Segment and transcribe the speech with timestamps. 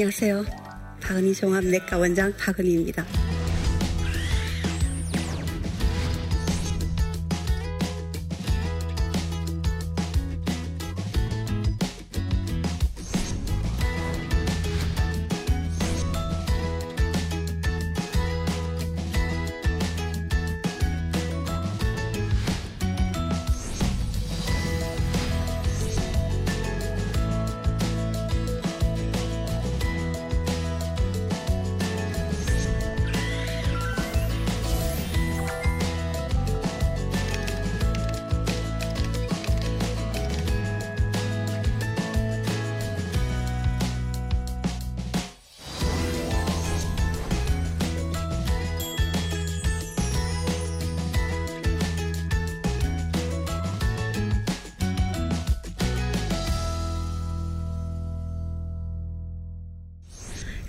[0.00, 0.46] 안녕하세요.
[1.02, 3.04] 박은희 종합내과 원장 박은희입니다.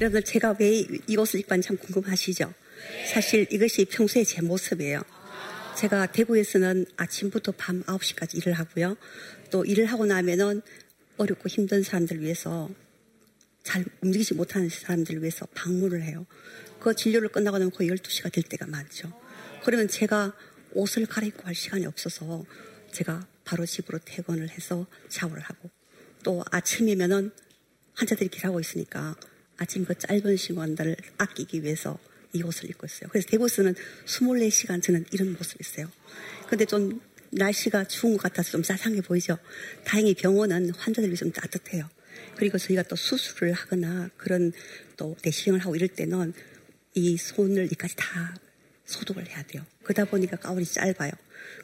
[0.02, 2.52] 여러분들 제가 왜이 옷을 입고 왔는지 참 궁금하시죠?
[3.14, 5.04] 사실 이것이 평소에 제 모습이에요.
[5.78, 8.98] 제가 대구에서는 아침부터 밤 9시까지 일을 하고요.
[9.52, 10.64] 또 일을 하고 나면은
[11.18, 12.68] 어렵고 힘든 사람들 위해서
[13.62, 16.26] 잘 움직이지 못하는 사람들을 위해서 방문을 해요.
[16.80, 19.14] 그 진료를 끝나고 나면 거의 12시가 될 때가 많죠.
[19.64, 20.34] 그러면 제가
[20.72, 22.44] 옷을 갈아입고 할 시간이 없어서
[22.92, 25.70] 제가 바로 집으로 퇴근을 해서 샤워를 하고
[26.24, 27.30] 또 아침이면은
[27.94, 29.16] 환자들이 길하고 있으니까
[29.62, 32.00] 아침 그 짧은 시간들을 아끼기 위해서
[32.34, 33.10] 이 옷을 입고 있어요.
[33.12, 35.88] 그래서 대구에서는 24시간 저는 이런 모습이 있어요.
[36.50, 37.00] 근데 좀
[37.30, 39.38] 날씨가 추운 것 같아서 좀 싸상해 보이죠.
[39.86, 41.88] 다행히 병원은 환자들 위해서 좀 따뜻해요.
[42.36, 44.52] 그리고 저희가 또 수술을 하거나 그런
[44.98, 46.34] 또 내시경을 하고 이럴 때는
[46.96, 48.36] 이 손을 이까지 다
[48.86, 49.64] 소독을 해야 돼요.
[49.84, 51.12] 그러다 보니까 가운이 짧아요.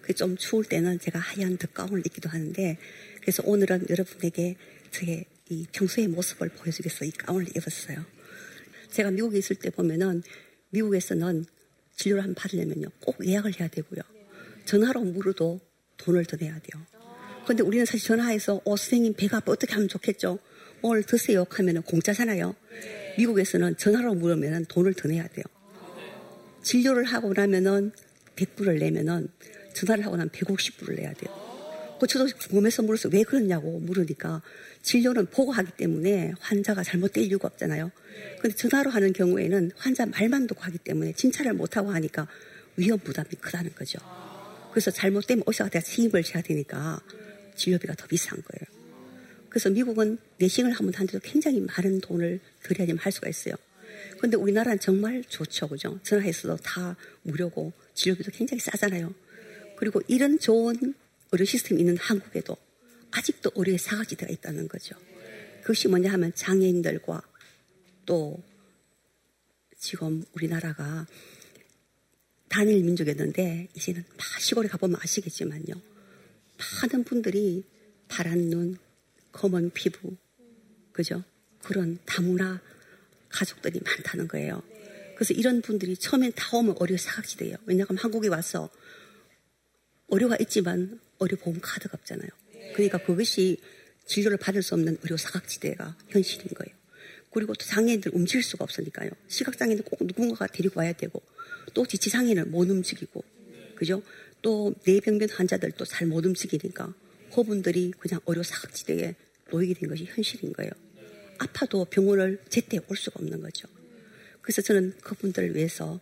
[0.02, 2.78] 그게 좀 추울 때는 제가 하얀 덧가운을 입기도 하는데
[3.22, 4.56] 그래서 오늘은 여러분에게
[4.92, 6.50] 저의 이 평소의 모습을
[6.86, 8.04] 위해서 이 가운을 입었어요.
[8.92, 10.24] 제가 미국에 있을 때 보면은
[10.70, 11.46] 미국에서는
[11.96, 12.88] 진료를 한번 받으려면요.
[13.02, 14.02] 꼭 예약을 해야 되고요.
[14.66, 15.60] 전화로 물어도
[15.98, 16.86] 돈을 더 내야 돼요.
[17.46, 20.40] 근데 우리는 사실 전화해서 어, 선생님 배가 아파 어떻게 하면 좋겠죠?
[20.82, 22.56] 오늘 드세요 하면은 공짜잖아요.
[23.18, 25.46] 미국에서는 전화로 물으면 돈을 더 내야 돼요.
[26.62, 27.92] 진료를 하고 나면은
[28.36, 29.30] 100불을 내면은
[29.74, 31.47] 전화를 하고 나면 150불을 내야 돼요.
[32.00, 34.42] 그 저도 궁금해서 물어서 왜 그러냐고 물으니까
[34.82, 37.92] 진료는 보고 하기 때문에 환자가 잘못될 이유가 없잖아요.
[38.40, 42.28] 근데 전화로 하는 경우에는 환자 말만 듣고 하기 때문에 진찰을 못하고 하니까
[42.76, 44.00] 위험 부담이 크다는 거죠.
[44.72, 47.02] 그래서 잘못되면 의사가 다 책임을 져야 되니까
[47.56, 48.78] 진료비가 더 비싼 거예요.
[49.50, 53.56] 그래서 미국은 내싱을 한번 하는데도 굉장히 많은 돈을 들여야지만 할 수가 있어요.
[54.20, 55.68] 근데 우리나라는 정말 좋죠.
[55.68, 56.00] 그죠?
[56.04, 59.14] 전화해서도 다 무료고 진료비도 굉장히 싸잖아요.
[59.78, 60.94] 그리고 이런 좋은
[61.32, 62.58] 의료 시스템이 있는 한국에도
[63.12, 64.96] 아직도 의료의 사각지대가 있다는 거죠.
[65.62, 67.22] 그것이 뭐냐 하면 장애인들과
[68.06, 68.42] 또
[69.78, 71.06] 지금 우리나라가
[72.50, 74.04] 단일 민족이었는데 이제는
[74.40, 75.74] 시골에 가보면 아시겠지만요.
[76.82, 77.64] 많은 분들이
[78.08, 78.78] 파란 눈,
[79.34, 80.16] 검은 피부,
[80.92, 81.24] 그죠?
[81.62, 82.60] 그런 다문화
[83.30, 84.64] 가족들이 많다는 거예요.
[85.16, 87.58] 그래서 이런 분들이 처음엔 다 오면 의료 사각지대예요.
[87.66, 88.70] 왜냐하면 한국에 와서
[90.10, 92.30] 의료가 있지만 의료보험 카드가 없잖아요.
[92.74, 93.58] 그러니까 그것이
[94.06, 96.76] 진료를 받을 수 없는 의료 사각지대가 현실인 거예요.
[97.32, 99.12] 그리고 또 장애인들 움직일 수가 없으니까요.
[99.28, 101.22] 시각장애인은 꼭 누군가가 데리고 와야 되고
[101.74, 103.24] 또 지치장애인을 못 움직이고
[103.76, 104.02] 그죠?
[104.42, 106.94] 또 뇌병변 환자들도 잘 못 움직이니까
[107.34, 109.16] 그분들이 그냥 의료 사각지대에
[109.52, 110.72] 놓이게 된 것이 현실인 거예요.
[111.38, 113.68] 아파도 병원을 제때 올 수가 없는 거죠.
[114.42, 116.00] 그래서 저는 그분들을 위해서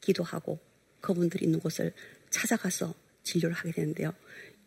[0.00, 0.58] 기도하고
[1.00, 1.92] 그분들이 있는 곳을
[2.30, 2.94] 찾아가서
[3.26, 4.14] 진료를 하게 되는데요.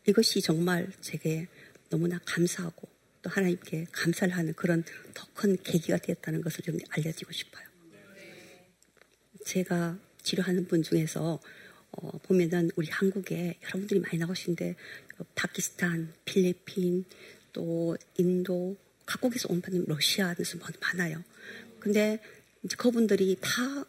[0.05, 1.47] 이것이 정말 제게
[1.89, 2.87] 너무나 감사하고
[3.21, 4.83] 또 하나님께 감사를 하는 그런
[5.13, 7.65] 더 큰 계기가 되었다는 것을 좀 알려주고 싶어요.
[9.45, 11.39] 제가 치료하는 분 중에서
[11.91, 14.75] 어, 보면은 우리 한국에 여러분들이 많이 나오시는데
[15.17, 17.05] 어, 파키스탄, 필리핀,
[17.53, 18.75] 또 인도
[19.05, 21.23] 각국에서 온 분들 러시아에서 많아요.
[21.79, 22.19] 근데
[22.63, 23.85] 이제 그분들이 다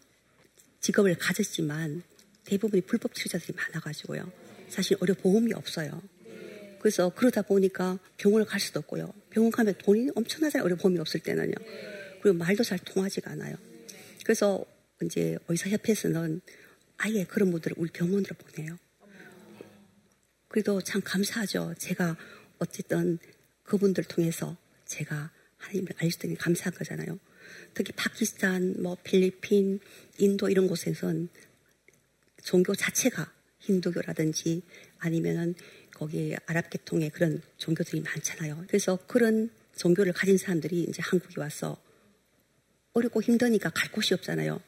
[0.80, 2.04] 직업을 가졌지만
[2.44, 4.32] 대부분이 불법 치료자들이 많아가지고요.
[4.70, 6.00] 사실 의료 보험이 없어요.
[6.78, 9.12] 그래서 그러다 보니까 병원을 갈 수도 없고요.
[9.28, 10.64] 병원 가면 돈이 엄청나잖아요.
[10.64, 11.52] 의료 보험이 없을 때는요.
[12.22, 13.56] 그리고 말도 잘 통하지가 않아요.
[14.24, 14.64] 그래서
[15.02, 16.40] 이제 의사협회에서는
[16.98, 18.78] 아예 그런 분들을 우리 병원으로 보내요.
[20.48, 21.74] 그래도 참 감사하죠.
[21.78, 22.16] 제가
[22.58, 23.18] 어쨌든
[23.64, 24.56] 그분들 통해서
[24.86, 27.18] 제가 하나님을 알수 있는 감사한 거잖아요.
[27.74, 29.80] 특히 파키스탄, 뭐 필리핀,
[30.18, 31.28] 인도 이런 곳에선
[32.42, 33.32] 종교 자체가
[33.70, 34.62] 힌두교라든지
[34.98, 35.54] 아니면은
[35.94, 38.64] 거기 아랍 계통의 그런 종교들이 많잖아요.
[38.66, 41.76] 그래서 그런 종교를 가진 사람들이 이제 한국에 와서
[42.92, 44.60] 어렵고 힘드니까 갈 곳이 없잖아요.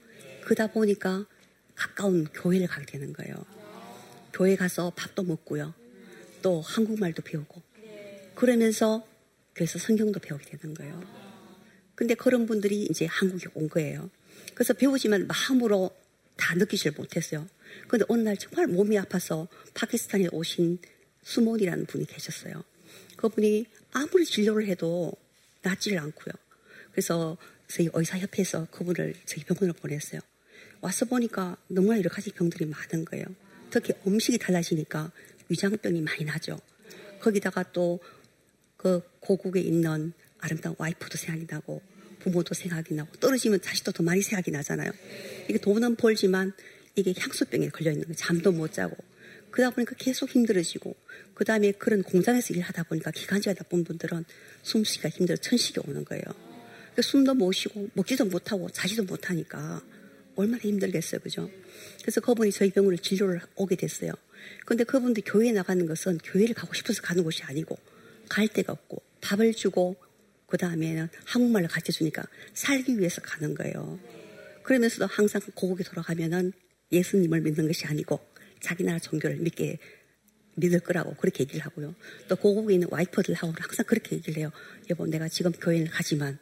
[0.42, 1.26] 그러다 보니까
[1.74, 3.34] 가까운 교회를 가게 되는 거예요.
[4.32, 5.74] 교회 가서 밥도 먹고요.
[6.42, 7.62] 또 한국말도 배우고.
[8.34, 9.06] 그러면서
[9.52, 11.02] 그래서 성경도 배우게 되는 거예요.
[11.94, 14.10] 근데 그런 분들이 이제 한국에 온 거예요.
[14.54, 15.90] 그래서 배우지만 마음으로
[16.36, 17.46] 다 느끼질 못했어요.
[17.88, 20.78] 근데 어느 날 정말 몸이 아파서 파키스탄에 오신
[21.22, 22.64] 수몬이라는 분이 계셨어요.
[23.16, 25.12] 그분이 아무리 진료를 해도
[25.62, 26.34] 낫지를 않고요.
[26.90, 27.36] 그래서
[27.68, 30.20] 저희 의사협회에서 그분을 저희 병원으로 보냈어요.
[30.80, 33.24] 와서 보니까 너무나 여러 가지 병들이 많은 거예요.
[33.70, 35.12] 특히 음식이 달라지니까
[35.48, 36.58] 위장병이 많이 나죠.
[37.20, 38.00] 거기다가 또
[38.82, 41.80] 그 고국에 있는 아름다운 와이프도 생각이 나고
[42.18, 44.90] 부모도 생각이 나고 떨어지면 자식도 더 많이 생각이 나잖아요.
[45.48, 46.52] 이게 돈은 벌지만
[46.94, 48.16] 이게 향수병에 걸려 있는 거예요.
[48.16, 48.96] 잠도 못 자고.
[49.50, 50.94] 그러다 보니까 계속 힘들어지고
[51.34, 54.24] 그 다음에 그런 공장에서 일하다 보니까 기관지가 나쁜 분들은
[54.62, 56.22] 숨쉬기가 힘들어 천식이 오는 거예요.
[56.24, 59.82] 그러니까 숨도 못 쉬고 먹지도 못하고 자지도 못하니까
[60.36, 61.20] 얼마나 힘들겠어요.
[61.20, 61.50] 그죠?
[62.00, 64.12] 그래서 그분이 저희 병원을 진료를 오게 됐어요.
[64.66, 67.78] 근데 그분들 교회에 나가는 것은 교회를 가고 싶어서 가는 곳이 아니고
[68.28, 69.96] 갈 데가 없고 밥을 주고
[70.46, 72.24] 그 다음에는 한국말을 가르쳐 주니까
[72.54, 73.98] 살기 위해서 가는 거예요.
[74.62, 76.52] 그러면서도 항상 고국에 돌아가면은
[76.92, 78.20] 예수님을 믿는 것이 아니고
[78.60, 79.78] 자기 나라 종교를 믿게
[80.54, 81.94] 믿을 거라고 그렇게 얘기를 하고요.
[82.28, 84.52] 또 고국에 있는 와이퍼들하고 항상 그렇게 얘기를 해요.
[84.90, 86.38] 여보, 내가 지금 교회를 가지만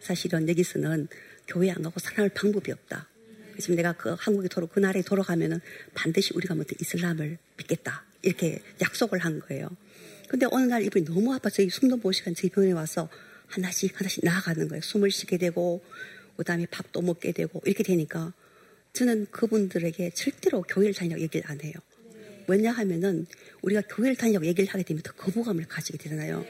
[0.00, 1.08] 사실은 여기서는
[1.46, 3.08] 교회 안 가고 살아날 방법이 없다.
[3.58, 5.60] 지금 내가 그 한국에 돌아 그 나라에 돌아가면은
[5.94, 8.04] 반드시 우리가 먼저 이슬람을 믿겠다.
[8.22, 9.68] 이렇게 약속을 한 거예요.
[10.28, 13.08] 근데 어느 날 이분이 너무 아파서 숨도 못 쉬간 저희 병원에 와서
[13.46, 14.82] 하나씩 하나씩 나아가는 거예요.
[14.82, 15.82] 숨을 쉬게 되고
[16.36, 18.32] 그 다음에 밥도 먹게 되고 이렇게 되니까
[18.92, 21.74] 저는 그분들에게 절대로 교회를 다니라고 얘기를 안 해요.
[22.46, 23.26] 왜냐하면은
[23.62, 26.44] 우리가 교회를 다니라고 얘기를 하게 되면 더 거부감을 가지게 되잖아요.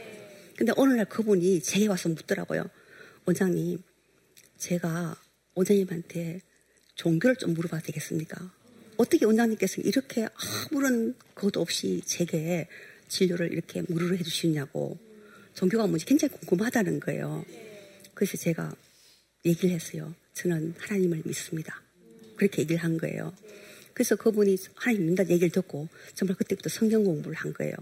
[0.57, 2.69] 근데 어느 날 그분이 제게 와서 묻더라고요.
[3.27, 3.83] 원장님,
[4.57, 5.17] 제가
[5.55, 6.41] 원장님한테
[6.95, 8.53] 종교를 좀 물어봐도 되겠습니까?
[8.97, 10.27] 어떻게 원장님께서 이렇게
[10.73, 12.67] 아무런 것도 없이 제게
[13.09, 14.99] 진료를 이렇게 무료로 해주시냐고
[15.55, 17.45] 종교가 뭔지 굉장히 궁금하다는 거예요.
[18.15, 18.75] 그래서 제가
[19.45, 20.15] 얘기를 했어요.
[20.35, 21.83] 저는 하나님을 믿습니다.
[22.39, 23.35] 그렇게 얘기를 한 거예요.
[23.93, 27.75] 그래서 그분이 하나님 믿는다는 얘기를 듣고 정말 그때부터 성경 공부를 한 거예요.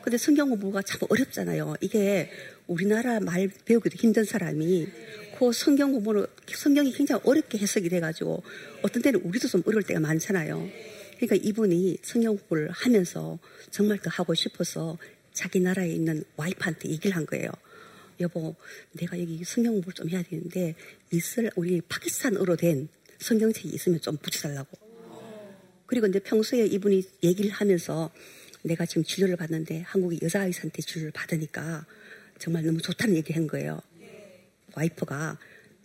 [0.00, 1.74] 근데 성경 공부가 참 어렵잖아요.
[1.80, 2.30] 이게
[2.66, 4.88] 우리나라 말 배우기도 힘든 사람이
[5.38, 8.42] 그 성경 공부를 성경이 굉장히 어렵게 해석이 돼가지고
[8.82, 10.68] 어떤 때는 우리도 좀 어려울 때가 많잖아요.
[11.16, 13.38] 그러니까 이분이 성경 공부를 하면서
[13.70, 14.96] 정말 더 하고 싶어서
[15.32, 17.50] 자기 나라에 있는 와이프한테 얘기를 한 거예요.
[18.20, 18.54] 여보,
[18.92, 20.74] 내가 여기 성경 공부를 좀 해야 되는데
[21.10, 22.88] 이슬 우리 파키스탄어로 된
[23.20, 24.78] 성경책이 있으면 좀 붙여달라고.
[25.86, 28.10] 그리고 이제 평소에 이분이 얘기를 하면서
[28.62, 31.86] 내가 지금 진료를 받는데 한국의 여자 의사한테 진료를 받으니까
[32.38, 33.80] 정말 너무 좋다는 얘기를 한 거예요.
[34.74, 35.38] 와이프가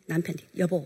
[0.07, 0.85] 남편이 여보,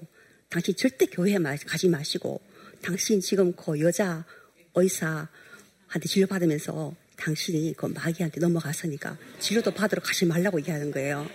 [0.50, 2.42] 당신 절대 교회에 가지 마시고
[2.82, 4.26] 당신 지금 그 여자
[4.74, 11.30] 의사한테 진료 받으면서 당신이 그 마귀한테 넘어갔으니까 진료도 받으러 가지 말라고 얘기하는 거예요.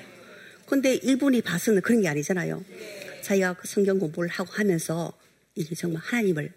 [0.67, 2.65] 근데 일본이 봐서는 그런 게 아니잖아요.
[3.25, 5.11] 자기가 그 성경 공부를 하고 하면서
[5.55, 6.53] 이게 정말 하나님을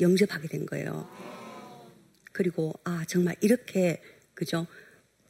[0.00, 1.08] 영접하게 된 거예요.
[2.32, 4.02] 그리고 아 정말 이렇게
[4.34, 4.66] 그죠?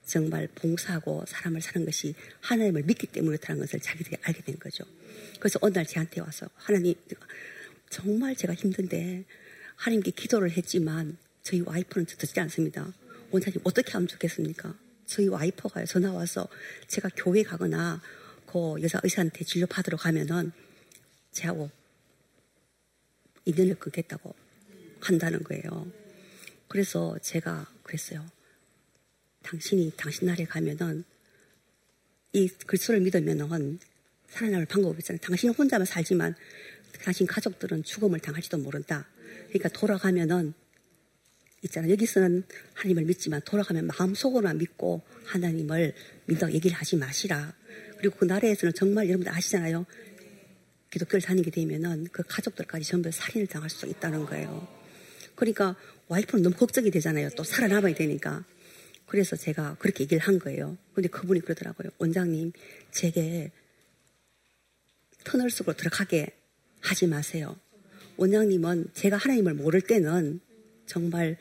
[0.06, 4.84] 정말 봉사하고 사람을 사는 것이 하나님을 믿기 그렇다는 것을 자기들이 알게 된 거죠.
[5.38, 6.94] 그래서 어느 날 저한테 와서 하나님
[7.90, 9.26] 정말 제가 힘든데
[9.76, 12.90] 하나님께 기도를 했지만 저희 와이프는 듣지 않습니다.
[13.30, 14.74] 원장님 어떻게 하면 좋겠습니까?
[15.04, 16.48] 저희 와이퍼가 전화 와서
[16.86, 18.00] 제가 교회 가거나
[18.46, 20.50] 그 여자 의사한테 진료 받으러 가면은
[21.32, 21.70] 제하고
[23.44, 24.34] 인연을 끊겠다고
[25.00, 25.90] 한다는 거예요.
[26.68, 28.26] 그래서 제가 그랬어요.
[29.42, 31.04] 당신이 당신 나라에 가면은
[32.32, 33.78] 이 글소를 믿으면은
[34.28, 35.20] 살아남을 방법이 있잖아요.
[35.22, 36.34] 당신 혼자만 살지만
[37.02, 39.08] 당신 가족들은 죽음을 당할지도 모른다.
[39.48, 40.52] 그러니까 돌아가면은
[41.64, 41.88] 있잖아.
[41.88, 42.44] 여기서는
[42.74, 45.94] 하나님을 믿지만 돌아가면 마음속으로만 믿고 하나님을
[46.26, 47.54] 믿어 얘기를 하지 마시라.
[47.98, 49.86] 그리고 그 나라에서는 정말 여러분들 아시잖아요.
[50.90, 54.66] 기독교를 다니게 되면은 그 가족들까지 전부 살인을 당할 수 있다는 거예요.
[55.34, 55.76] 그러니까
[56.08, 57.30] 와이프는 너무 걱정이 되잖아요.
[57.30, 58.44] 또 살아남아야 되니까.
[59.06, 60.76] 그래서 제가 그렇게 얘기를 한 거예요.
[60.94, 61.90] 근데 그분이 그러더라고요.
[61.98, 62.52] 원장님,
[62.90, 63.50] 제게
[65.24, 66.28] 터널 속으로 들어가게
[66.80, 67.56] 하지 마세요.
[68.16, 70.40] 원장님은 제가 하나님을 모를 때는
[70.86, 71.36] 정말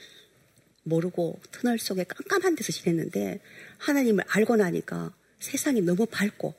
[0.84, 3.40] 모르고 터널 속에 깜깜한 데서 지냈는데
[3.78, 6.54] 하나님을 알고 나니까 세상이 너무 밝고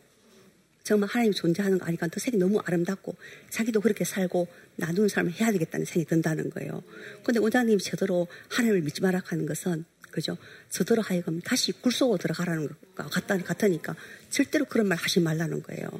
[0.88, 3.14] 정말 하나님 존재하는 거 아니까 더 세상이 너무 아름답고
[3.50, 6.82] 자기도 그렇게 살고 나누는 삶을 해야 되겠다는 생각이 든다는 거예요.
[7.22, 10.38] 근데 원장님이 제대로 하나님을 믿지 마라 하는 것은 그죠?
[10.70, 13.94] 저더러 하여금 다시 굴 속으로 들어가라는 것 같다, 같으니까
[14.30, 15.90] 절대로 그런 말 하지 말라는 거예요.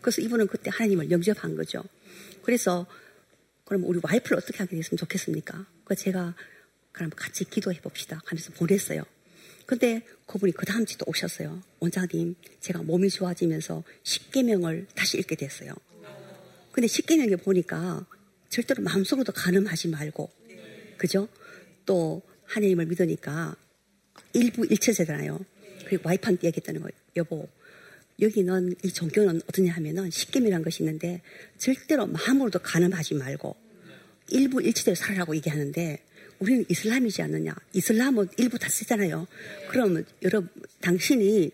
[0.00, 1.84] 그래서 이분은 그때 하나님을 영접한 거죠.
[2.42, 2.88] 그래서
[3.64, 5.64] 그럼 우리 와이프를 어떻게 하게 됐으면 좋겠습니까?
[5.84, 6.34] 그 제가
[6.90, 9.04] 그럼 같이 기도해 봅시다 하면서 보냈어요.
[9.66, 11.62] 근데 그분이 그 다음 주도 오셨어요.
[11.80, 15.72] 원장님, 제가 몸이 좋아지면서 10개명을 다시 읽게 됐어요.
[16.72, 18.06] 근데 10개명에 보니까
[18.48, 20.30] 절대로 마음속으로도 가늠하지 말고,
[20.98, 21.28] 그죠?
[21.86, 23.56] 또 하나님을 믿으니까
[24.32, 25.44] 일부 일체제잖아요.
[25.86, 26.92] 그리고 와이프한테 얘기했다는 거예요.
[27.16, 27.48] 여보,
[28.20, 31.20] 여기는 이 종교는 어떠냐 하면은 십계명이라는 것이 있는데
[31.58, 33.56] 절대로 마음으로도 가늠하지 말고
[34.28, 36.02] 일부 일체대로 살아라고 얘기하는데
[36.38, 37.54] 우리는 이슬람이지 않느냐.
[37.72, 39.26] 이슬람은 일부 다 쓰잖아요.
[39.68, 40.48] 그러면 여러분,
[40.80, 41.50] 당신이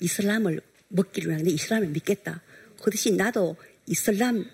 [0.00, 2.42] 이슬람을 먹기로 하는데 이슬람을 믿겠다.
[2.82, 4.44] 그 대신 나도 이슬람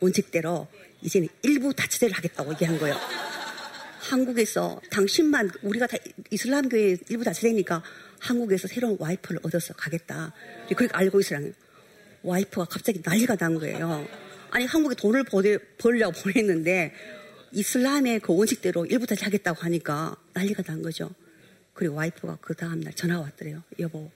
[0.00, 0.68] 원칙대로
[1.02, 2.96] 이제는 일부 다처제를 하겠다고 얘기한 거예요.
[4.00, 5.96] 한국에서 당신만 우리가 다
[6.30, 7.82] 이슬람교회 일부 다처제니까
[8.18, 10.32] 한국에서 새로운 와이프를 얻어서 가겠다.
[10.68, 11.54] 그렇게 알고 있으라는
[12.22, 14.08] 와이프가 갑자기 난리가 난 거예요.
[14.50, 15.24] 아니 한국에 돈을
[15.78, 16.92] 벌려고 보냈는데
[17.52, 21.10] 이슬람의 그 원칙대로 일부터 하겠다고 하니까 난리가 난 거죠.
[21.72, 23.62] 그리고 와이프가 그 다음날 전화가 왔더래요.
[23.78, 24.10] 여보,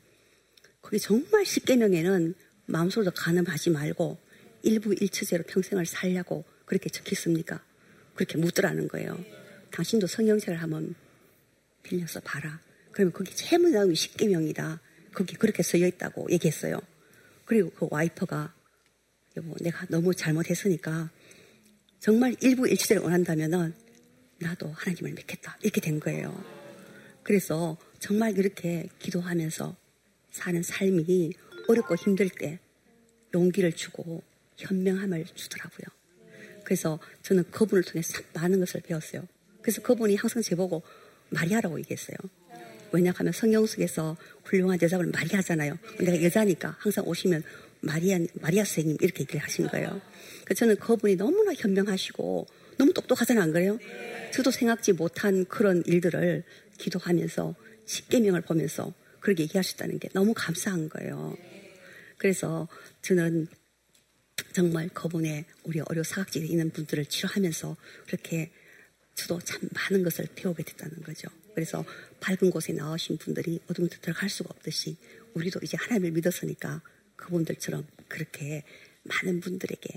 [0.80, 2.34] 그게 정말 십계명에는
[2.66, 4.18] 마음속으로 가늠하지 말고
[4.62, 7.62] 일부 일처제로 평생을 살려고 그렇게 적혔습니까?
[8.14, 9.18] 그렇게 묻더라는 거예요.
[9.70, 10.94] 당신도 성경책을 한번
[11.82, 12.60] 빌려서 봐라.
[12.92, 13.32] 그러면 거기
[13.70, 14.80] 나오는 십계명이다.
[15.14, 16.80] 거기 그렇게 써여 있다고 얘기했어요.
[17.44, 18.54] 그리고 그 와이퍼가
[19.36, 21.10] 여보 내가 너무 잘못했으니까
[22.02, 23.72] 정말 일부 일치제를 원한다면은
[24.40, 25.56] 나도 하나님을 믿겠다.
[25.62, 26.36] 이렇게 된 거예요.
[27.22, 29.76] 그래서 정말 이렇게 기도하면서
[30.32, 31.32] 사는 삶이
[31.68, 32.58] 어렵고 힘들 때
[33.32, 34.20] 용기를 주고
[34.56, 35.86] 현명함을 주더라고요.
[36.64, 39.22] 그래서 저는 그분을 통해 참 많은 것을 배웠어요.
[39.60, 40.82] 그래서 그분이 항상 제보고
[41.30, 42.16] 마리아라고 얘기했어요.
[42.90, 45.78] 왜냐하면 성경 속에서 훌륭한 여자분을 마리아 하잖아요.
[46.00, 47.44] 내가 여자니까 항상 오시면
[47.82, 50.00] 마리아, 마리아 선생님 이렇게 얘기를 하신 거예요.
[50.44, 52.46] 그 저는 그분이 너무나 현명하시고
[52.78, 53.78] 너무 똑똑하잖아, 안 그래요?
[54.32, 56.44] 저도 생각지 못한 그런 일들을
[56.78, 61.36] 기도하면서 십계명을 보면서 그렇게 얘기하셨다는 게 너무 감사한 거예요.
[62.16, 62.68] 그래서
[63.02, 63.48] 저는
[64.52, 68.50] 정말 그분의 우리 어려 사각지대에 있는 분들을 치료하면서 그렇게
[69.14, 71.28] 저도 참 많은 것을 배우게 됐다는 거죠.
[71.54, 71.84] 그래서
[72.20, 74.96] 밝은 곳에 나오신 분들이 어둠 데 들어갈 수가 없듯이
[75.34, 76.80] 우리도 이제 하나님을 믿었으니까
[77.22, 78.64] 그분들처럼 그렇게
[79.04, 79.88] 많은 분들에게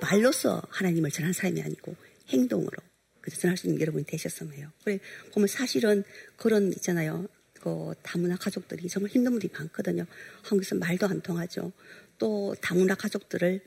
[0.00, 1.94] 말로써 하나님을 전한 사람이 아니고
[2.28, 2.76] 행동으로
[3.20, 4.70] 그래서 전할 수 있는 여러분이 되셨으면 해요.
[4.82, 4.98] 그래
[5.32, 6.04] 보면 사실은
[6.36, 7.26] 그런 있잖아요.
[7.54, 10.04] 그 다문화 가족들이 정말 힘든 분들이 많거든요.
[10.42, 11.72] 한국에서 말도 안 통하죠.
[12.18, 13.60] 또 다문화 가족들을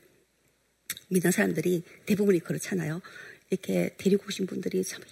[1.08, 3.00] 믿는 사람들이 대부분이 그렇잖아요.
[3.50, 5.02] 이렇게 데리고 오신 분들이 참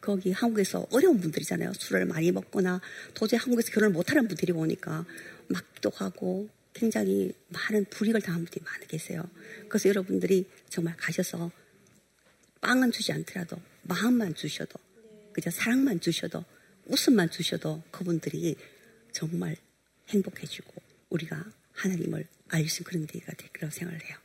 [0.00, 1.72] 거기 한국에서 어려운 분들이잖아요.
[1.74, 2.80] 술을 많이 먹거나
[3.14, 5.04] 도저히 한국에서 결혼을 못하는 분들이 오니까
[5.48, 9.28] 막기도 하고 굉장히 많은 불이익을 당한 분들이 많이 계세요.
[9.68, 11.50] 그래서 여러분들이 정말 가셔서
[12.60, 14.78] 빵은 주지 않더라도 마음만 주셔도
[15.32, 16.44] 그저 사랑만 주셔도
[16.86, 18.56] 웃음만 주셔도 그분들이
[19.12, 19.56] 정말
[20.08, 20.72] 행복해지고
[21.10, 24.16] 우리가 하나님을 알 수 있는 그런 데가 될 거라고 생각을 해요.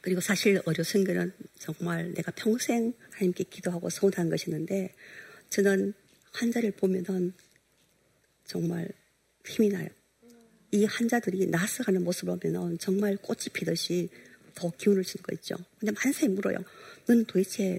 [0.00, 4.94] 그리고 사실 어려 선교는 정말 내가 평생 하나님께 기도하고 소원한 것이었는데
[5.50, 5.92] 저는
[6.32, 7.32] 환자를 보면은
[8.44, 8.88] 정말
[9.44, 9.88] 힘이 나요.
[10.70, 14.08] 이 환자들이 나서가는 모습을 보면은 정말 꽃이 피듯이
[14.54, 15.56] 더 기운을 주는 거 있죠.
[15.78, 16.58] 근데 만세 물어요.
[17.06, 17.78] 너는 도대체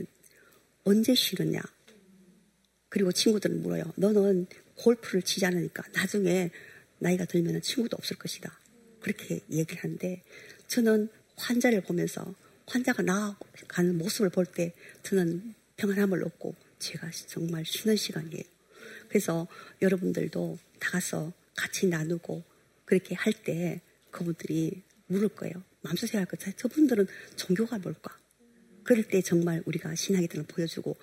[0.84, 1.62] 언제 쉬느냐?
[2.90, 3.84] 그리고 친구들은 물어요.
[3.96, 6.50] 너는 골프를 치지 않으니까 나중에
[7.00, 8.58] 나이가 들면 친구도 없을 것이다.
[9.02, 10.24] 그렇게 얘기를 하는데
[10.68, 12.34] 저는 환자를 보면서
[12.68, 18.44] 환자가 나아가는 모습을 볼 때 저는 평안함을 얻고 제가 정말 쉬는 시간이에요.
[19.08, 19.48] 그래서
[19.82, 22.44] 여러분들도 다 가서 같이 나누고
[22.90, 25.64] 그렇게 할 때 그분들이 물을 거예요.
[25.82, 26.52] 마음속에 할 거죠.
[26.54, 27.06] 저분들은
[27.36, 28.18] 종교가 뭘까?
[28.84, 30.98] 그럴 때 정말 우리가 신앙의 등을 보여주고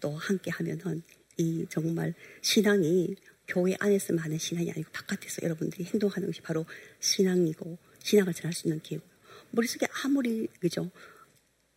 [0.00, 1.02] 또 함께 하면은
[1.36, 3.14] 이 정말 신앙이
[3.46, 6.66] 교회 안에서만 하는 신앙이 아니고 바깥에서 여러분들이 행동하는 것이 바로
[6.98, 9.06] 신앙이고 신앙을 전할 수 있는 기회고
[9.52, 10.90] 머릿속에 아무리, 그죠?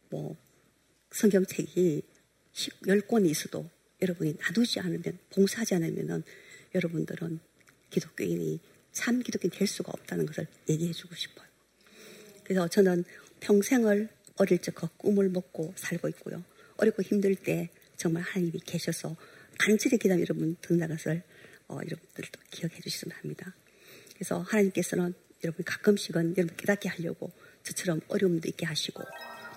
[0.09, 0.35] 뭐,
[1.11, 2.01] 성경책이
[2.53, 3.69] 10권이 있어도
[4.01, 6.23] 여러분이 놔두지 않으면, 봉사하지 않으면은
[6.73, 7.39] 여러분들은
[7.91, 8.59] 기독교인이
[8.91, 11.47] 참 기독교인 될 수가 없다는 것을 얘기해 주고 싶어요.
[12.43, 13.03] 그래서 저는
[13.39, 16.43] 평생을 어릴 적그 꿈을 먹고 살고 있고요.
[16.77, 19.15] 어렵고 힘들 때 정말 하나님이 계셔서
[19.57, 21.21] 간절히 기다려 여러분 듣는다는 것을
[21.67, 23.55] 어, 여러분들도 기억해 주시면 합니다.
[24.13, 27.31] 그래서 하나님께서는 여러분 가끔씩은 여러분 깨닫게 하려고
[27.63, 29.03] 저처럼 어려움도 있게 하시고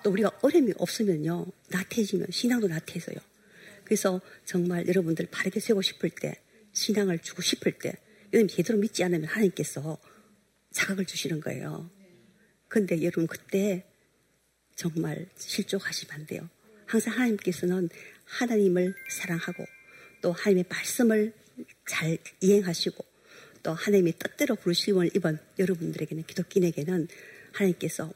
[0.03, 3.17] 또 우리가 어려움이 없으면요 나태해지면 신앙도 나태해져요.
[3.83, 6.39] 그래서 정말 여러분들 바르게 세우고 싶을 때
[6.73, 7.93] 신앙을 주고 싶을 때
[8.35, 9.97] 여러분 제대로 믿지 않으면 하나님께서
[10.71, 11.89] 자각을 주시는 거예요.
[12.67, 13.85] 근데 여러분 그때
[14.75, 16.49] 정말 실족하시면 안 돼요.
[16.85, 17.87] 항상 하나님께서는
[18.25, 19.65] 하나님을 사랑하고
[20.21, 21.31] 또 하나님의 말씀을
[21.87, 23.05] 잘 이행하시고
[23.63, 27.07] 또 하나님의 뜻대로 부르심을 입은 여러분들에게는 기독인에게는
[27.53, 28.11] 하나님께서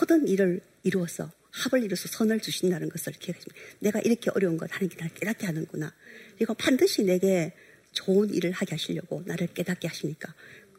[0.00, 3.60] 모든 일을 이루어서 합을 이루어서 선을 주신다는 것을 기억하십니다.
[3.78, 5.94] 내가 이렇게 어려운 것 하나님께 나를 깨닫게 하는구나.
[6.40, 7.52] 이거 반드시 내게
[7.92, 10.34] 좋은 일을 하게 하시려고 나를 깨닫게 하시니까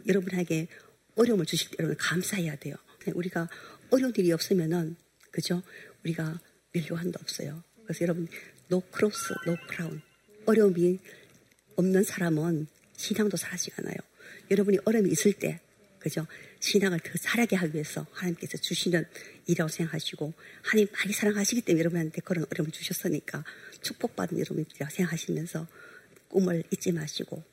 [0.07, 0.67] 여러분에게
[1.15, 2.75] 어려움을 주실 때 여러분 감사해야 돼요.
[3.13, 3.49] 우리가
[3.89, 4.95] 어려운 일이 없으면은
[5.31, 5.61] 그죠?
[6.03, 6.39] 우리가
[6.73, 7.63] 멸류관도 없어요.
[7.83, 8.27] 그래서 여러분
[8.71, 10.01] no cross, no crown.
[10.45, 10.99] 어려움이
[11.75, 13.95] 없는 사람은 신앙도 사라지지 않아요.
[14.49, 15.59] 여러분이 어려움이 있을 때
[15.99, 16.25] 그죠?
[16.59, 19.05] 신앙을 더 잘하게 하기 위해서 하나님께서 주시는
[19.45, 23.43] 일이라고 생각하시고 하나님 많이 사랑하시기 때문에 여러분한테 그런 어려움을 주셨으니까
[23.81, 25.67] 축복받은 여러분이라고 생각하시면서
[26.31, 27.43] 꿈을 잊지 마시고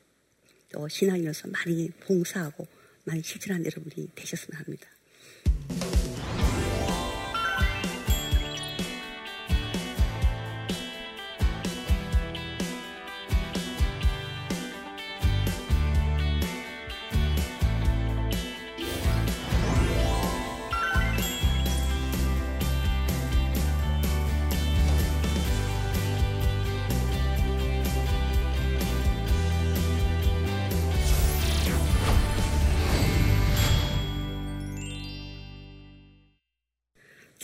[0.71, 2.67] 또 신앙이로서 많이 봉사하고
[3.03, 4.87] 많이 실천한 여러분이 되셨으면 합니다.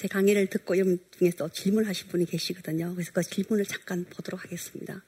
[0.06, 2.94] 제 강의를 듣고 여러분 중에서 질문하신 분이 계시거든요.
[2.94, 5.04] 그래서 그 질문을 잠깐 보도록 하겠습니다.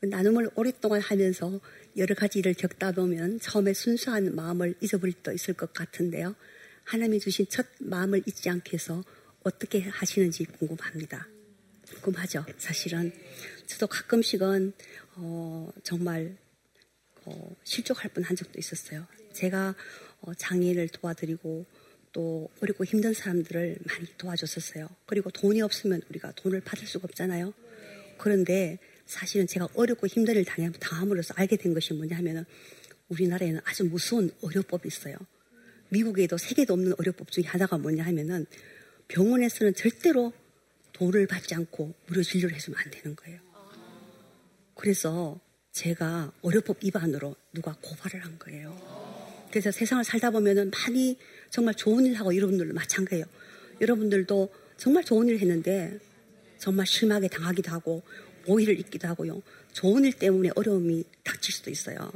[0.00, 1.60] 나눔을 오랫동안 하면서
[1.98, 6.34] 여러 가지 일을 겪다 보면 처음에 순수한 마음을 잊어버릴 때 있을 것 같은데요.
[6.84, 9.04] 하나님이 주신 첫 마음을 잊지 않게 해서
[9.42, 11.28] 어떻게 하시는지 궁금합니다.
[11.92, 12.46] 궁금하죠?
[12.56, 13.12] 사실은.
[13.66, 14.72] 저도 가끔씩은,
[15.16, 16.34] 어, 정말,
[17.26, 19.06] 어, 실족할 뻔한 적도 있었어요.
[19.34, 19.74] 제가
[20.22, 21.66] 어, 장애인을 도와드리고
[22.16, 24.88] 또 어렵고 힘든 사람들을 많이 도와줬었어요.
[25.04, 27.52] 그리고 돈이 없으면 우리가 돈을 받을 수가 없잖아요.
[28.16, 30.46] 그런데 사실은 제가 어렵고 힘든 일
[30.80, 32.46] 당함으로써 알게 된 것이 뭐냐 하면은
[33.10, 35.14] 우리나라에는 아주 무서운 의료법이 있어요.
[35.90, 38.46] 미국에도 세계도 없는 의료법 중에 하나가 뭐냐 하면은
[39.08, 40.32] 병원에서는 절대로
[40.94, 43.40] 돈을 받지 않고 무료 진료를 해주면 안 되는 거예요.
[44.74, 45.38] 그래서
[45.72, 48.96] 제가 의료법 위반으로 누가 고발을 한 거예요.
[49.50, 51.18] 그래서 세상을 살다 보면은 많이
[51.50, 53.24] 정말 좋은 일 하고 여러분들도 마찬가지예요.
[53.80, 55.98] 여러분들도 정말 좋은 일 했는데
[56.58, 58.02] 정말 심하게 당하기도 하고
[58.46, 59.42] 오해를 입기도 하고요.
[59.72, 62.10] 좋은 일 때문에 어려움이 닥칠 수도 있어요.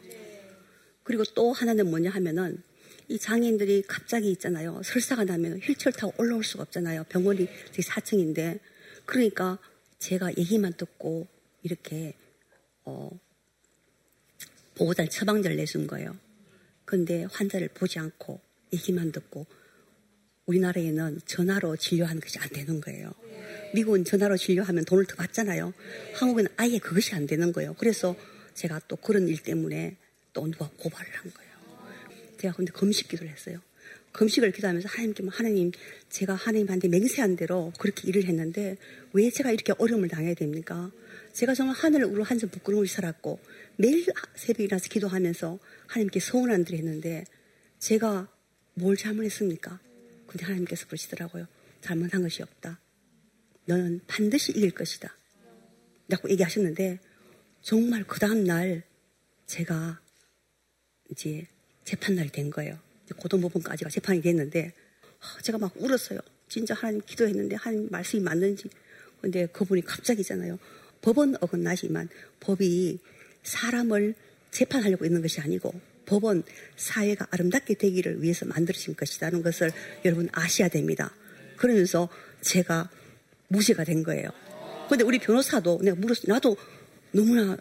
[1.03, 2.63] 그리고 또 하나는 뭐냐 하면은
[3.09, 4.81] 이 장애인들이 갑자기 있잖아요.
[4.85, 7.05] 설사가 나면 휠체어 타고 올라올 수가 없잖아요.
[7.09, 8.61] 병원이 제 4층인데.
[9.05, 9.59] 그러니까
[9.99, 11.27] 제가 얘기만 듣고
[11.63, 12.15] 이렇게
[12.85, 13.11] 어
[14.77, 16.17] 보호자 처방전을 내준 거예요.
[16.85, 18.41] 근데 환자를 보지 않고
[18.73, 19.47] 얘기만 듣고
[20.47, 23.13] 우리나라에는 전화로 진료하는 것이 안 되는 거예요.
[23.75, 25.73] 미국은 전화로 진료하면 돈을 더 받잖아요.
[26.15, 27.75] 한국은 아예 그것이 안 되는 거예요.
[27.79, 28.17] 그래서
[28.55, 29.97] 제가 또 그런 일 때문에
[30.33, 31.51] 또 누가 고발을 한 거예요.
[32.39, 33.61] 제가 근데 금식 기도를 했어요.
[34.13, 35.73] 금식을 기도하면서 하나님께 하나님
[36.09, 38.77] 제가 하나님한테 맹세한 대로 그렇게 일을 했는데
[39.13, 40.91] 왜 제가 이렇게 어려움을 당해야 됩니까?
[41.33, 43.39] 제가 정말 하늘을 우러 한점 부끄러움을 살았고
[43.77, 44.05] 매일
[44.35, 47.25] 새벽에 일어나서 기도하면서 하나님께 소원한 대로 했는데
[47.79, 48.29] 제가
[48.81, 49.79] 뭘 잘못했습니까?
[50.27, 51.47] 근데 하나님께서 그러시더라고요.
[51.81, 52.81] 잘못한 것이 없다.
[53.67, 55.15] 너는 반드시 이길 것이다.
[56.09, 56.99] 라고 얘기하셨는데
[57.63, 58.83] 정말 그 다음날
[59.47, 60.01] 제가
[61.11, 61.47] 이제
[61.85, 62.79] 재판날이 된 거예요.
[63.17, 64.73] 고등법원까지가 재판이 됐는데
[65.43, 66.19] 제가 막 울었어요.
[66.49, 68.69] 진짜 하나님 기도했는데 하나님 말씀이 맞는지.
[69.21, 70.59] 근데 그분이 갑자기잖아요.
[71.03, 72.09] 법은 어긋나지만
[72.41, 72.99] 법이
[73.43, 74.15] 사람을
[74.51, 75.73] 재판하려고 있는 것이 아니고
[76.11, 76.43] 법은
[76.77, 79.71] 사회가 아름답게 되기를 위해서 만들어진 것이라는 것을
[80.05, 81.15] 여러분 아셔야 됩니다.
[81.57, 82.09] 그러면서
[82.41, 82.91] 제가
[83.49, 84.29] 무죄가 된 거예요.
[84.89, 86.57] 근데 우리 변호사도 내가 물었, 나도
[87.13, 87.57] 너무나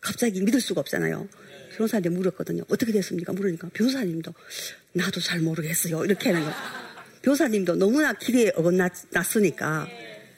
[0.00, 1.26] 갑자기 믿을 수가 없잖아요.
[1.74, 2.64] 변호사한테 물었거든요.
[2.68, 3.32] 어떻게 됐습니까?
[3.32, 4.34] 물으니까 변호사님도
[4.92, 6.04] 나도 잘 모르겠어요.
[6.04, 6.52] 이렇게 하는 거.
[7.22, 9.88] 변호사님도 너무나 기대에 어긋났으니까.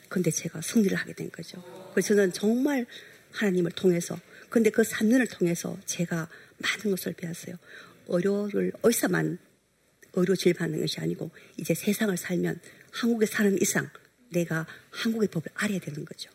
[0.09, 1.63] 근데 제가 승리를 하게 된 거죠.
[1.93, 2.87] 그래서 저는 정말
[3.33, 4.19] 하나님을 통해서
[4.49, 6.29] 근데 그 3년을 통해서 제가
[6.61, 7.57] 많은 것을 배웠어요.
[8.09, 9.39] 의료를 어디서만
[10.15, 12.61] 의료 진료받는 것이 아니고 이제 세상을 살면
[12.93, 13.89] 한국에 사는 이상
[14.31, 16.31] 내가 한국의 법을 알아야 되는 거죠.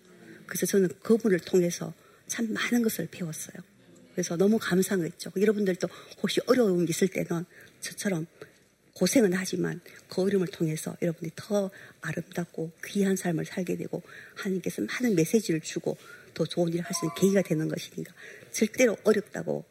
[0.46, 1.94] 그래서 저는 그분을 통해서
[2.28, 3.58] 참 많은 것을 배웠어요.
[4.14, 5.88] 그래서 너무 감사한 거죠 여러분들도
[6.22, 7.46] 혹시 어려움이 있을 때는
[7.82, 8.26] 저처럼
[8.94, 14.02] 고생은 하지만 그 어려움을 통해서 여러분이 더 아름답고 귀한 삶을 살게 되고
[14.36, 15.98] 하나님께서 많은 메시지를 주고
[16.34, 18.14] 더 좋은 일을 할 수 있는 계기가 되는 것이니까
[18.52, 19.66] 절대로 어렵다고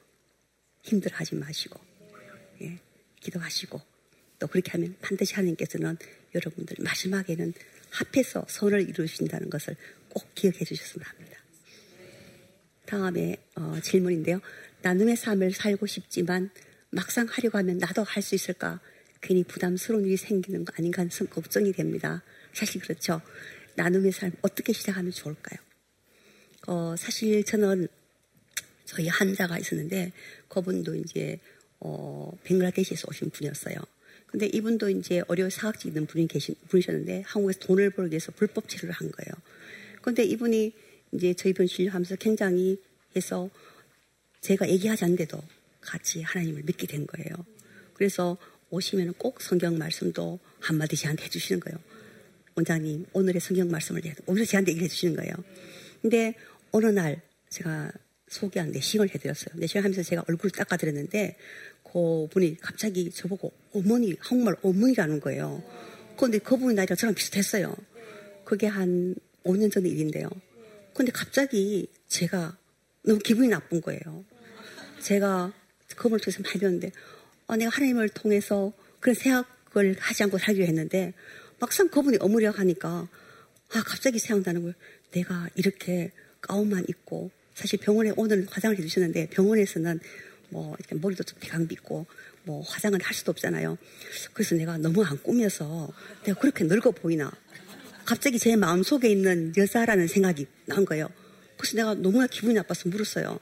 [0.85, 1.81] 힘들어하지 마시고
[2.63, 2.79] 예,
[3.21, 3.81] 기도하시고
[4.39, 5.97] 또 그렇게 하면 반드시 하나님께서는
[6.35, 7.53] 여러분들 마지막에는
[7.91, 9.77] 합해서 선을 이루신다는 것을
[10.09, 11.39] 꼭 기억해 주셨으면 합니다.
[12.87, 14.41] 다음에 어, 질문인데요.
[14.83, 16.51] 나눔의 삶을 살고 싶지만
[16.91, 18.81] 막상 하려고 하면 나도 할 수 있을까?
[19.21, 22.23] 괜히 부담스러운 일이 생기는 거 아닌가 하는 걱정이 됩니다.
[22.53, 23.23] 사실 그렇죠.
[23.77, 25.59] 나눔의 삶 어떻게 시작하면 좋을까요?
[26.67, 27.89] 어, 사실 저는
[28.85, 30.13] 저희 한자가 있었는데
[30.49, 31.39] 그분도 이제
[31.81, 33.77] 어, 벵글라데시에서 오신 분이었어요.
[34.27, 38.93] 근데 이분도 이제 어려 사학직 있는 분이 계신 분이셨는데 한국에서 돈을 벌기 위해서 불법 치료를
[38.93, 39.33] 한 거예요.
[40.03, 40.73] 근데 이분이
[41.13, 42.81] 이제 저희 분 진료하면서 굉장히
[43.15, 43.49] 해서
[44.41, 45.41] 제가 얘기하지 않는데도
[45.81, 47.31] 같이 하나님을 믿게 된 거예요.
[47.95, 48.37] 그래서
[48.71, 51.79] 오시면 꼭 성경 말씀도 한마디 저한테 해주시는 거예요.
[52.57, 55.33] 원장님, 오늘의 성경 말씀을 오늘 저한테 얘기해 주시는 거예요.
[56.03, 56.35] 근데
[56.73, 57.21] 어느 날
[57.51, 57.93] 제가
[58.35, 59.55] 소개한 내싱을 해드렸어요.
[59.55, 61.37] 내싱을 하면서 제가 얼굴을 닦아드렸는데
[61.85, 65.63] 그 분이 갑자기 저보고 어머니, 한국말 어머니라는 거예요.
[66.17, 67.75] 그런데 그분이 나이가 저랑 비슷했어요.
[68.45, 70.29] 그게 한 5년 전 일인데요.
[70.95, 72.57] 근데 갑자기 제가
[73.03, 74.25] 너무 기분이 나쁜 거예요.
[75.01, 75.53] 제가
[75.97, 76.91] 그분을 통해서 많이 배웠는데,
[77.47, 81.13] 어, 내가 하나님을 통해서 그런 생각을 하지 않고 살기로 했는데,
[81.61, 83.09] 막상 그분이 어무려 하니까,
[83.71, 84.75] 아, 갑자기 생각나는 거예요.
[85.13, 90.01] 내가 이렇게 가운만 입고, 사실 병원에 오늘 화장을 해주셨는데, 병원에서는
[90.51, 92.07] 뭐, 이렇게 머리도 좀 대강 빗고,
[92.45, 93.79] 뭐, 화장을 할 수도 없잖아요.
[94.33, 95.89] 그래서 내가 너무 안 꾸며서,
[96.25, 97.31] 내가 그렇게 늙어 보이나.
[98.05, 101.09] 갑자기 제 마음속에 있는 여자라는 생각이 난 거예요.
[101.57, 103.41] 그래서 내가 너무나 기분이 나빠서 물었어요.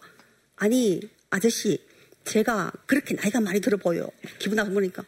[0.56, 1.82] 아니, 아저씨,
[2.24, 4.08] 제가 그렇게 나이가 많이 들어 보여.
[4.38, 5.04] 기분 나빠 보니까,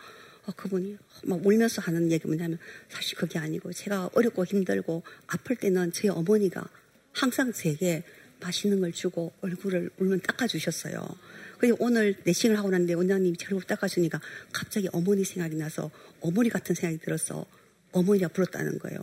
[0.47, 5.93] 어, 그분이 막 울면서 하는 얘기 뭐냐면, 사실 그게 아니고, 제가 어렵고 힘들고 아플 때는
[5.93, 6.69] 저희 어머니가
[7.13, 8.03] 항상 제게
[8.45, 11.07] 맛있는 걸 주고 얼굴을 울면 닦아주셨어요.
[11.59, 14.21] 그리고 오늘 내싱을 하고 났는데 원장님이 제 얼굴 닦아주니까
[14.53, 17.47] 갑자기 어머니 생각이 나서 어머니 같은 생각이 들어서
[17.93, 19.01] 어머니가 불었다는 거예요.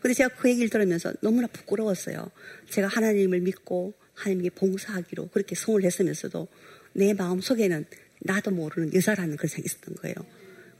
[0.00, 2.30] 근데 제가 그 얘기를 들으면서 너무나 부끄러웠어요.
[2.70, 6.48] 제가 하나님을 믿고 하나님께 봉사하기로 그렇게 성을 했으면서도
[6.94, 7.84] 내 마음 속에는
[8.20, 10.14] 나도 모르는 여자라는 그런 생각이 있었던 거예요.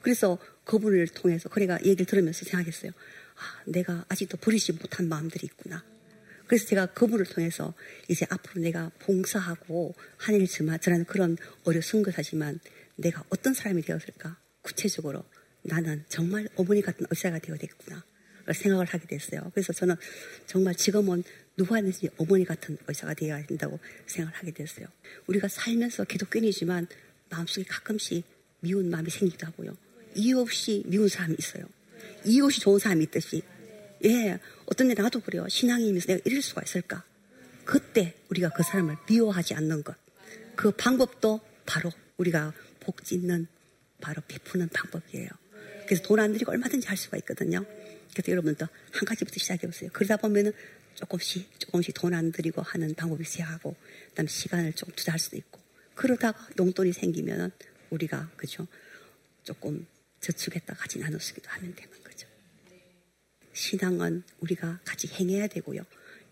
[0.01, 2.93] 그래서 그분을 통해서 그래가 얘기를 들으면서 생각했어요.
[2.93, 5.85] 아, 내가 아직도 버리지 못한 마음들이 있구나.
[6.49, 7.75] 그래서 제가 그분을 통해서
[8.09, 12.59] 이제 앞으로 내가 봉사하고 하늘 전하는 그런 어려운 것하지만
[12.97, 14.37] 내가 어떤 사람이 되었을까?
[14.63, 15.25] 구체적으로
[15.63, 18.03] 나는 정말 어머니 같은 의사가 되어야 되겠구나.
[18.53, 19.51] 생각을 하게 됐어요.
[19.53, 19.95] 그래서 저는
[20.47, 21.23] 정말 지금은
[21.59, 24.87] 누구한테든지 어머니 같은 의사가 되어야 된다고 생각을 하게 됐어요.
[25.27, 26.87] 우리가 살면서 기독교인이지만
[27.29, 28.25] 마음속에 가끔씩
[28.61, 29.77] 미운 마음이 생기기도 하고요.
[30.15, 31.65] 이유 없이 미운 사람이 있어요.
[32.25, 33.43] 이유 없이 좋은 사람이 있듯이.
[34.05, 35.47] 예, 어떤 데 나도 그래요.
[35.49, 37.03] 신앙이면서 내가 이럴 수가 있을까?
[37.65, 39.97] 그때 우리가 그 사람을 미워하지 않는 것.
[40.57, 43.47] 그 방법도 바로 우리가 복 짓는
[44.01, 45.29] 바로 베푸는 방법이에요.
[45.87, 47.65] 그래서 돈 안 들이고 얼마든지 할 수가 있거든요.
[48.13, 49.91] 그래서 여러분도 한 가지부터 시작해 보세요.
[49.93, 50.53] 그러다 보면은
[50.95, 53.77] 조금씩 조금씩 돈 안 들이고 하는 방법이 시작하고
[54.11, 55.61] 그다음 시간을 좀 투자할 수도 있고
[55.95, 57.51] 그러다가 용돈이 생기면은
[57.91, 58.67] 우리가 그죠
[59.45, 59.87] 조금
[60.21, 62.08] 저축했다 같이 나눠 쓰기도 하면 되는 거죠.
[63.59, 65.83] 신앙은 우리가 같이 행해야 되고요.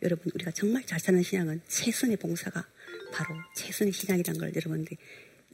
[0.03, 2.65] 여러분 우리가 정말 잘 사는 신앙은 최선의 봉사가
[3.13, 4.97] 바로 최선의 신앙이라는 걸 여러분들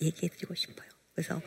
[0.02, 0.88] 얘기해 드리고 싶어요.
[1.14, 1.40] 그래서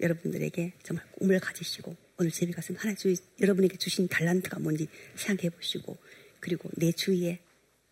[0.00, 5.98] 여러분들에게 정말 꿈을 가지시고 오늘 집에 가서 하나 주 여러분에게 주신 달란트가 뭔지 생각해 보시고
[6.40, 7.40] 그리고 내 주위에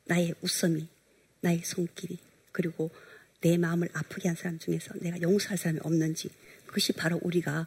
[0.07, 0.89] 나의 웃음이
[1.43, 2.19] 나의 손길이
[2.53, 2.91] 그리고
[3.43, 6.31] 내 마음을 아프게 한 사람 중에서 내가 용서할 사람이 없는지
[6.65, 7.67] 그것이 바로 우리가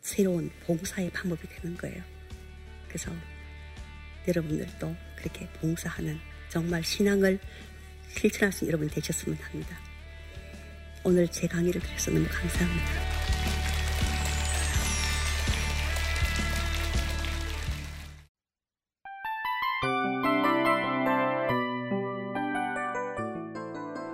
[0.00, 2.02] 새로운 봉사의 방법이 되는 거예요.
[2.88, 3.12] 그래서
[4.26, 7.38] 여러분들도 그렇게 봉사하는 정말 신앙을
[8.08, 9.76] 실천할 수 있는 여러분 되셨으면 합니다.
[11.04, 12.86] 오늘 제 강의를 들어서 너무 감사합니다.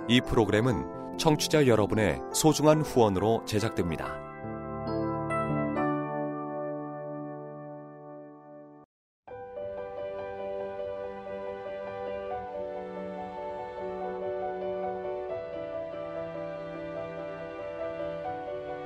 [0.07, 4.28] 이 프로그램은 청취자 여러분의 소중한 후원으로 제작됩니다.